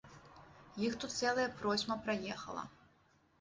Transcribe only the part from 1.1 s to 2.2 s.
цэлая процьма